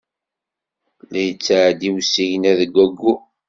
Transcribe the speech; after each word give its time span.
La 1.11 1.21
yettɛeddi 1.27 1.89
usigna 1.97 2.51
deg 2.59 2.71
wayyur. 2.77 3.19